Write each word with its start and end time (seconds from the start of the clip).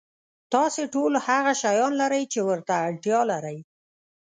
تاسو 0.53 0.81
ټول 0.93 1.13
هغه 1.27 1.51
شیان 1.61 1.91
لرئ 2.01 2.23
چې 2.33 2.39
ورته 2.49 2.73
اړتیا 2.85 3.19
لرئ. 3.31 3.57